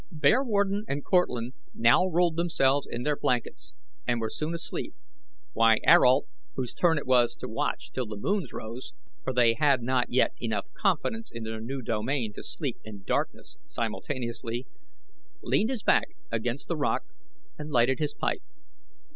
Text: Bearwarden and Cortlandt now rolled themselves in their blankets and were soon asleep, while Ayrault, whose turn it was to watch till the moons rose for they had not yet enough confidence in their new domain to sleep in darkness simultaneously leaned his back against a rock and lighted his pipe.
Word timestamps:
Bearwarden 0.09 0.83
and 0.87 1.05
Cortlandt 1.05 1.53
now 1.75 2.07
rolled 2.07 2.35
themselves 2.35 2.87
in 2.89 3.03
their 3.03 3.15
blankets 3.15 3.75
and 4.07 4.19
were 4.19 4.29
soon 4.31 4.55
asleep, 4.55 4.95
while 5.53 5.77
Ayrault, 5.87 6.25
whose 6.55 6.73
turn 6.73 6.97
it 6.97 7.05
was 7.05 7.35
to 7.35 7.47
watch 7.47 7.91
till 7.91 8.07
the 8.07 8.17
moons 8.17 8.51
rose 8.51 8.93
for 9.23 9.31
they 9.31 9.53
had 9.53 9.83
not 9.83 10.09
yet 10.09 10.31
enough 10.39 10.65
confidence 10.73 11.29
in 11.31 11.43
their 11.43 11.61
new 11.61 11.83
domain 11.83 12.33
to 12.33 12.41
sleep 12.41 12.77
in 12.83 13.03
darkness 13.03 13.57
simultaneously 13.67 14.65
leaned 15.43 15.69
his 15.69 15.83
back 15.83 16.07
against 16.31 16.71
a 16.71 16.75
rock 16.75 17.03
and 17.59 17.69
lighted 17.69 17.99
his 17.99 18.15
pipe. 18.15 18.41